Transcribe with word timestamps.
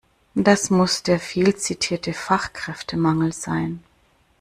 Das 0.33 0.71
muss 0.71 1.03
der 1.03 1.19
viel 1.19 1.55
zitierte 1.57 2.13
Fachkräftemangel 2.13 3.33
sein. 3.33 3.83